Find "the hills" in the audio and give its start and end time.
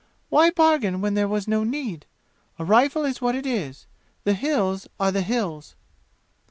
4.23-4.87, 5.11-5.75